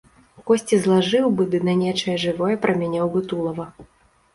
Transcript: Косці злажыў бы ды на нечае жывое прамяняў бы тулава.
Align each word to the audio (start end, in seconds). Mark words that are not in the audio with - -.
Косці 0.47 0.79
злажыў 0.85 1.29
бы 1.41 1.47
ды 1.53 1.61
на 1.69 1.77
нечае 1.85 2.19
жывое 2.27 2.53
прамяняў 2.67 3.07
бы 3.17 3.29
тулава. 3.33 3.73